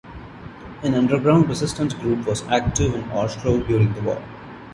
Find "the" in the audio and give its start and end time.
3.93-4.01